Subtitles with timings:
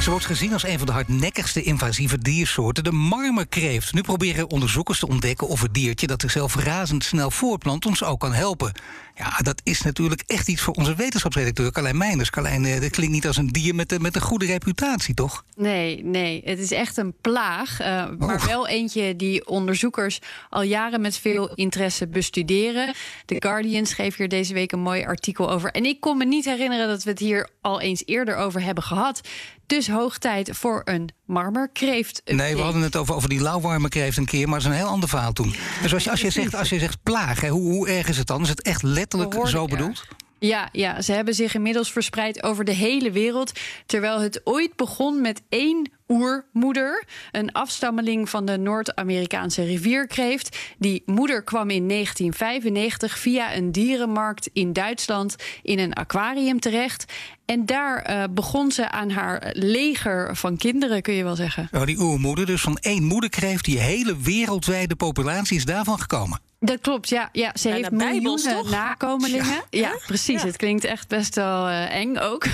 [0.00, 3.92] Ze wordt gezien als een van de hardnekkigste invasieve diersoorten, de marmerkreeft.
[3.92, 8.32] Nu proberen onderzoekers te ontdekken of het diertje dat zichzelf razendsnel voortplant ons ook kan
[8.32, 8.72] helpen.
[9.20, 12.30] Ja, dat is natuurlijk echt iets voor onze wetenschapsredacteur Carlijn Meinders.
[12.30, 15.44] Carlijn, eh, dat klinkt niet als een dier met, met een goede reputatie, toch?
[15.56, 16.42] Nee, nee.
[16.44, 17.80] Het is echt een plaag.
[17.80, 17.86] Uh,
[18.18, 20.18] maar wel eentje die onderzoekers
[20.50, 22.94] al jaren met veel interesse bestuderen.
[23.26, 25.70] The Guardian schreef hier deze week een mooi artikel over.
[25.70, 28.84] En ik kon me niet herinneren dat we het hier al eens eerder over hebben
[28.84, 29.20] gehad.
[29.66, 32.22] Dus hoog tijd voor een marmerkreeft.
[32.24, 34.92] Nee, we hadden het over, over die lauwwarmerkreeft een keer, maar dat is een heel
[34.92, 35.54] ander verhaal toen.
[35.82, 38.18] Dus als je, als je, zegt, als je zegt plaag, hè, hoe, hoe erg is
[38.18, 38.42] het dan?
[38.42, 40.04] Is het echt letterlijk zo bedoeld?
[40.38, 43.52] Ja, ja, ze hebben zich inmiddels verspreid over de hele wereld.
[43.86, 50.58] Terwijl het ooit begon met één oermoeder, een afstammeling van de Noord-Amerikaanse rivierkreeft.
[50.78, 57.12] Die moeder kwam in 1995 via een dierenmarkt in Duitsland in een aquarium terecht.
[57.44, 61.68] En daar uh, begon ze aan haar leger van kinderen, kun je wel zeggen.
[61.72, 66.40] Oh, die oermoeder, dus van één moederkreeft, die hele wereldwijde populatie is daarvan gekomen.
[66.62, 67.28] Dat klopt, ja.
[67.32, 69.62] ja ze heeft miljoenen nakomelingen.
[69.70, 70.42] Ja, precies.
[70.42, 72.44] Het klinkt echt best wel uh, eng ook.
[72.44, 72.52] um,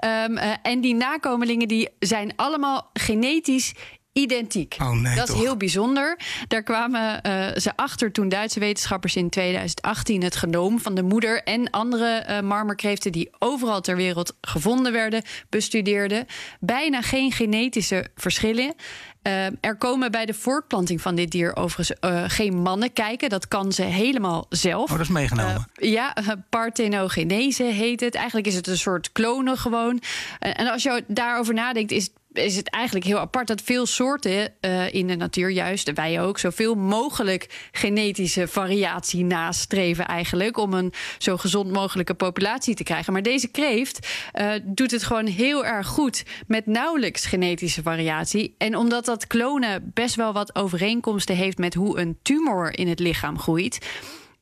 [0.38, 3.72] uh, en die nakomelingen die zijn allemaal genetisch
[4.16, 4.76] identiek.
[4.80, 5.36] Oh, nee, dat toch?
[5.36, 6.18] is heel bijzonder.
[6.48, 11.42] Daar kwamen uh, ze achter toen Duitse wetenschappers in 2018 het genoom van de moeder
[11.42, 16.26] en andere uh, marmerkreeften die overal ter wereld gevonden werden, bestudeerden.
[16.60, 18.74] Bijna geen genetische verschillen.
[19.22, 21.98] Uh, er komen bij de voortplanting van dit dier overigens
[22.34, 23.28] geen mannen kijken.
[23.28, 24.90] Dat kan ze helemaal zelf.
[24.90, 25.68] Oh, dat is meegenomen.
[25.74, 26.14] Ja,
[26.50, 28.14] parthenogenese heet het.
[28.14, 30.02] Eigenlijk is het een soort klonen gewoon.
[30.38, 34.94] en als je daarover nadenkt, is is het eigenlijk heel apart dat veel soorten uh,
[34.94, 41.36] in de natuur, juist wij ook, zoveel mogelijk genetische variatie nastreven eigenlijk om een zo
[41.36, 43.12] gezond mogelijke populatie te krijgen.
[43.12, 48.54] Maar deze kreeft uh, doet het gewoon heel erg goed met nauwelijks genetische variatie.
[48.58, 52.98] En omdat dat klonen best wel wat overeenkomsten heeft met hoe een tumor in het
[52.98, 53.78] lichaam groeit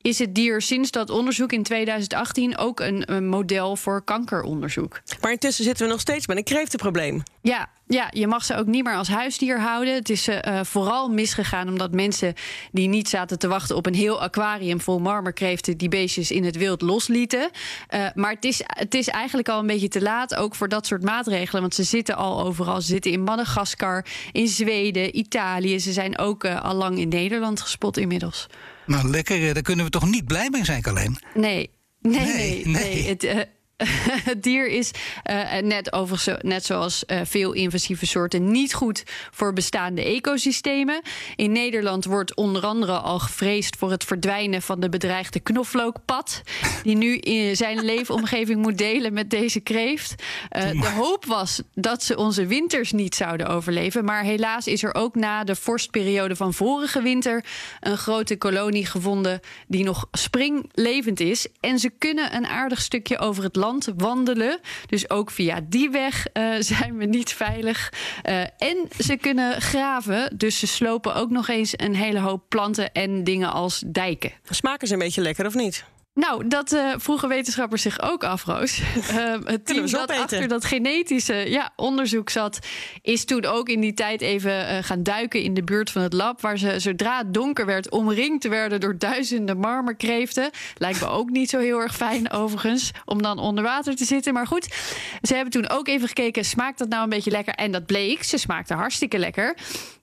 [0.05, 5.01] is het dier sinds dat onderzoek in 2018 ook een, een, model voor kankeronderzoek.
[5.21, 7.23] Maar intussen zitten we nog steeds met een kreeftenprobleem.
[7.41, 9.93] Ja, ja, je mag ze ook niet meer als huisdier houden.
[9.93, 12.33] Het is uh, vooral misgegaan omdat mensen
[12.71, 16.57] die niet zaten te wachten op een heel aquarium vol marmerkreeften die beestjes in het
[16.57, 17.49] wild loslieten.
[17.89, 20.85] Uh, maar het is, het is eigenlijk al een beetje te laat ook voor dat
[20.85, 21.61] soort maatregelen.
[21.61, 22.81] Want ze zitten al overal.
[22.81, 25.79] Ze zitten in Madagaskar, in Zweden, Italië.
[25.79, 28.47] Ze zijn ook uh, al lang in Nederland gespot inmiddels.
[28.85, 29.53] Nou, lekker.
[29.53, 31.17] Daar kunnen we toch niet blij mee zijn, alleen.
[31.33, 31.69] Nee.
[32.01, 32.65] Nee, nee, nee.
[32.65, 33.07] nee.
[33.07, 33.39] Het, uh,
[34.29, 34.91] het dier is
[35.31, 41.01] uh, net, overigens, net zoals uh, veel invasieve soorten niet goed voor bestaande ecosystemen.
[41.35, 46.41] In Nederland wordt onder andere al gevreesd voor het verdwijnen van de bedreigde knoflookpad,
[46.83, 50.23] die nu in zijn leefomgeving moet delen met deze kreeft.
[50.51, 54.93] Uh, de hoop was dat ze onze winters niet zouden overleven, maar helaas is er
[54.93, 57.45] ook na de vorstperiode van vorige winter
[57.79, 61.47] een grote kolonie gevonden die nog springlevend is.
[61.59, 63.63] En ze kunnen een aardig stukje over het land
[63.97, 64.59] wandelen.
[64.85, 67.93] Dus ook via die weg uh, zijn we niet veilig.
[68.29, 70.37] Uh, en ze kunnen graven.
[70.37, 74.31] Dus ze slopen ook nog eens een hele hoop planten en dingen als dijken.
[74.49, 75.85] Smaken ze een beetje lekker of niet?
[76.15, 78.79] Nou, dat uh, vroegen wetenschappers zich ook af, Roos.
[78.79, 78.85] Uh,
[79.43, 80.23] het team dat opeten?
[80.23, 82.59] achter dat genetische ja, onderzoek zat...
[83.01, 86.13] is toen ook in die tijd even uh, gaan duiken in de buurt van het
[86.13, 86.41] lab...
[86.41, 90.49] waar ze zodra het donker werd omringd werden door duizenden marmerkreeften.
[90.77, 94.33] Lijkt me ook niet zo heel erg fijn overigens, om dan onder water te zitten.
[94.33, 94.73] Maar goed,
[95.21, 96.45] ze hebben toen ook even gekeken...
[96.45, 97.53] smaakt dat nou een beetje lekker?
[97.53, 99.55] En dat bleek, ze smaakte hartstikke lekker...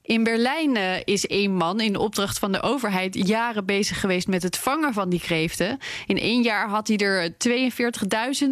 [0.05, 4.43] In Berlijn uh, is één man in opdracht van de overheid jaren bezig geweest met
[4.43, 5.77] het vangen van die kreeften.
[6.05, 7.37] In één jaar had hij er 42.000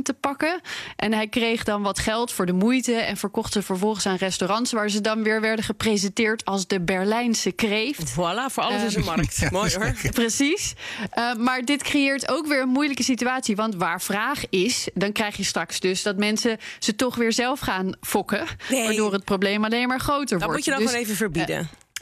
[0.04, 0.62] te pakken.
[0.96, 4.72] En hij kreeg dan wat geld voor de moeite en verkocht ze vervolgens aan restaurants
[4.72, 8.12] waar ze dan weer werden gepresenteerd als de Berlijnse kreeft.
[8.12, 9.38] Voilà, voor alles uh, is een markt.
[9.42, 9.96] Ja, Mooi hoor.
[10.12, 10.74] Precies.
[11.18, 13.56] Uh, maar dit creëert ook weer een moeilijke situatie.
[13.56, 17.60] Want waar vraag is, dan krijg je straks dus dat mensen ze toch weer zelf
[17.60, 18.46] gaan fokken.
[18.70, 18.84] Nee.
[18.84, 20.54] Waardoor het probleem alleen maar groter dat wordt.
[20.54, 21.41] moet je dan dus, gewoon even verbieden.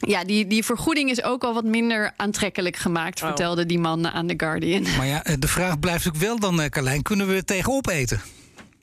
[0.08, 3.28] Ja, die, die vergoeding is ook al wat minder aantrekkelijk gemaakt, oh.
[3.28, 4.82] vertelde die man aan The Guardian.
[4.98, 8.22] Maar ja, de vraag blijft ook wel dan, Carlijn, kunnen we het tegenop eten?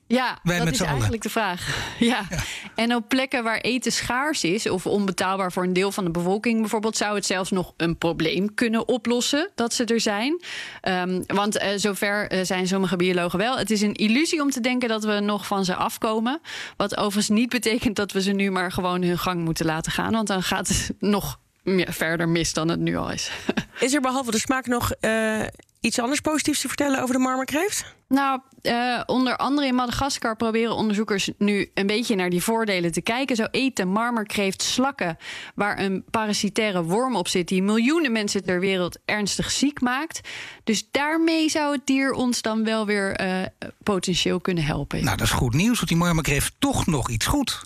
[0.08, 0.92] Ja, Wij dat met is allen.
[0.92, 1.84] eigenlijk de vraag.
[1.98, 2.26] Ja.
[2.74, 6.60] En op plekken waar eten schaars is of onbetaalbaar voor een deel van de bevolking
[6.60, 10.42] bijvoorbeeld, zou het zelfs nog een probleem kunnen oplossen dat ze er zijn.
[10.80, 13.58] Ehm, want eh, zover eh, zijn sommige biologen wel.
[13.58, 16.40] Het is een illusie om te denken dat we nog van ze afkomen.
[16.76, 20.12] Wat overigens niet betekent dat we ze nu maar gewoon hun gang moeten laten gaan.
[20.12, 23.30] Want dan gaat het nog meer verder mis dan het nu al is.
[23.80, 25.40] Is er behalve de smaak nog eh,
[25.80, 27.95] iets anders positiefs te vertellen over de marmerkreeft?
[28.08, 33.00] Nou, eh, onder andere in Madagaskar proberen onderzoekers nu een beetje naar die voordelen te
[33.00, 33.36] kijken.
[33.36, 35.16] Zo de marmerkreeft slakken
[35.54, 40.20] waar een parasitaire worm op zit die miljoenen mensen ter wereld ernstig ziek maakt.
[40.64, 43.42] Dus daarmee zou het dier ons dan wel weer eh,
[43.82, 45.04] potentieel kunnen helpen.
[45.04, 47.64] Nou, dat is goed nieuws, want die marmerkreeft toch nog iets goed.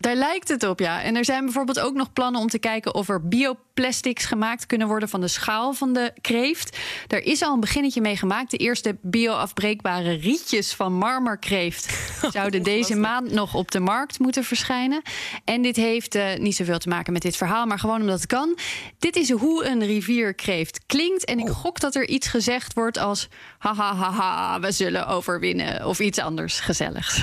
[0.00, 1.02] Daar lijkt het op, ja.
[1.02, 4.88] En er zijn bijvoorbeeld ook nog plannen om te kijken of er bioplastics gemaakt kunnen
[4.88, 6.78] worden van de schaal van de kreeft.
[7.06, 8.50] Daar is al een beginnetje mee gemaakt.
[8.50, 15.02] De eerste bioafbreekbare rietjes van marmerkreeft zouden deze maand nog op de markt moeten verschijnen.
[15.44, 18.26] En dit heeft eh, niet zoveel te maken met dit verhaal, maar gewoon omdat het
[18.26, 18.58] kan.
[18.98, 21.24] Dit is hoe een rivierkreeft klinkt.
[21.24, 25.86] En ik gok dat er iets gezegd wordt als haha, haha, we zullen overwinnen.
[25.86, 27.22] Of iets anders gezelligs.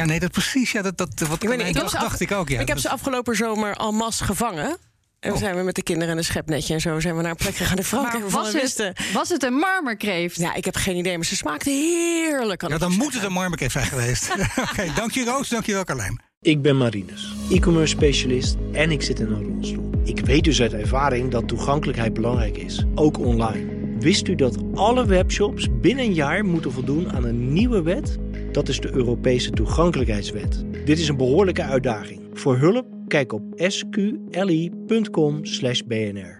[0.00, 0.72] Ja, nee, dat precies.
[0.72, 2.48] Ja, dat, dat, wat Ik weet niet, ik heb dacht, ik ook.
[2.48, 2.60] Ja.
[2.60, 4.76] ik heb ze afgelopen zomer al mas gevangen.
[5.20, 5.38] En Oh.
[5.38, 7.54] zijn we met de kinderen en een schepnetje en zo zijn we naar een plek
[7.56, 8.28] gegaan in Frankrijk.
[8.30, 10.36] Was we het, was het een marmerkreeft?
[10.36, 12.68] Ja, ik heb geen idee, maar ze smaakte heerlijk.
[12.68, 14.30] ja, dan moet het een marmerkreeft zijn geweest.
[14.70, 16.20] Oké, dank je Roos, dank je wel Carlijn.
[16.40, 19.90] Ik ben Marinus, e-commerce specialist en ik zit in een rolstoel.
[20.04, 23.66] Ik weet dus uit ervaring dat toegankelijkheid belangrijk is, ook online.
[23.98, 28.16] Wist u dat alle webshops binnen een jaar moeten voldoen aan een nieuwe wet?
[28.52, 30.64] Dat is de Europese toegankelijkheidswet.
[30.84, 32.20] Dit is een behoorlijke uitdaging.
[32.32, 36.38] Voor hulp kijk op sqli.com/bnr.